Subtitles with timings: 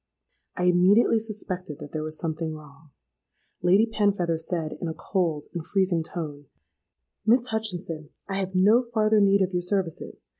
[0.57, 2.89] I immediately suspected that there was something wrong.
[3.61, 6.47] Lady Penfeather said, in a cold and freezing tone,
[7.23, 10.29] 'Miss Hutchinson, I have no farther need of your services.